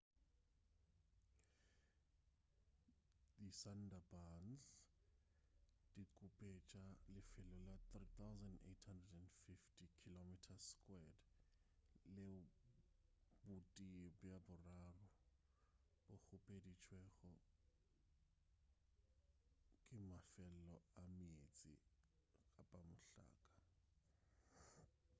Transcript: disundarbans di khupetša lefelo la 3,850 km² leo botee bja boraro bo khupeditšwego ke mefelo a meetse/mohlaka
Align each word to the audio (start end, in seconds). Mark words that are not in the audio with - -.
disundarbans 3.45 4.63
di 5.95 6.03
khupetša 6.15 6.83
lefelo 7.13 7.57
la 7.67 7.75
3,850 7.91 9.77
km² 9.99 10.31
leo 12.15 12.39
botee 13.47 13.99
bja 14.17 14.37
boraro 14.47 15.07
bo 16.05 16.13
khupeditšwego 16.27 17.09
ke 19.89 19.97
mefelo 20.09 20.73
a 21.01 21.03
meetse/mohlaka 21.17 23.23